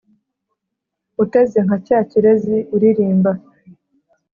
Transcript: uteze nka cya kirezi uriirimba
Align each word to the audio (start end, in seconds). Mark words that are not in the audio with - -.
uteze 1.23 1.57
nka 1.65 1.77
cya 1.85 1.99
kirezi 2.09 2.55
uriirimba 2.75 3.31